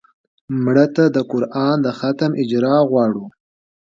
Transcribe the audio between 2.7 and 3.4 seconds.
غواړو